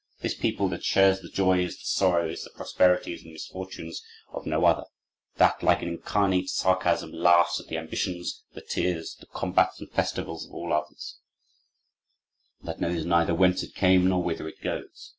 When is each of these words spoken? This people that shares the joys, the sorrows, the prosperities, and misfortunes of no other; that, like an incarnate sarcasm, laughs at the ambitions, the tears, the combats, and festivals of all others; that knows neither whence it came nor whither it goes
This 0.21 0.33
people 0.33 0.67
that 0.69 0.83
shares 0.83 1.19
the 1.19 1.29
joys, 1.29 1.75
the 1.77 1.83
sorrows, 1.85 2.41
the 2.43 2.49
prosperities, 2.49 3.21
and 3.23 3.33
misfortunes 3.33 4.03
of 4.33 4.47
no 4.47 4.65
other; 4.65 4.85
that, 5.35 5.61
like 5.61 5.83
an 5.83 5.89
incarnate 5.89 6.49
sarcasm, 6.49 7.11
laughs 7.11 7.59
at 7.59 7.67
the 7.67 7.77
ambitions, 7.77 8.41
the 8.55 8.61
tears, 8.61 9.15
the 9.19 9.27
combats, 9.27 9.79
and 9.79 9.91
festivals 9.91 10.47
of 10.47 10.53
all 10.55 10.73
others; 10.73 11.19
that 12.63 12.81
knows 12.81 13.05
neither 13.05 13.35
whence 13.35 13.61
it 13.61 13.75
came 13.75 14.07
nor 14.09 14.23
whither 14.23 14.47
it 14.47 14.59
goes 14.63 15.09